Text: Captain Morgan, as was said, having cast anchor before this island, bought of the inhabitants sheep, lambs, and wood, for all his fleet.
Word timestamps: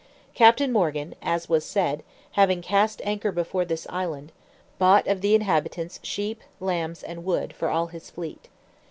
Captain 0.33 0.71
Morgan, 0.71 1.13
as 1.21 1.47
was 1.47 1.63
said, 1.63 2.01
having 2.31 2.59
cast 2.63 3.03
anchor 3.05 3.31
before 3.31 3.65
this 3.65 3.85
island, 3.91 4.31
bought 4.79 5.05
of 5.05 5.21
the 5.21 5.35
inhabitants 5.35 5.99
sheep, 6.01 6.41
lambs, 6.59 7.03
and 7.03 7.23
wood, 7.23 7.53
for 7.53 7.69
all 7.69 7.85
his 7.85 8.09
fleet. 8.09 8.49